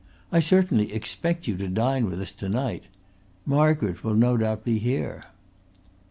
[0.31, 2.85] I certainly expect you to dine with us to night.
[3.45, 5.25] Margaret will no doubt be here."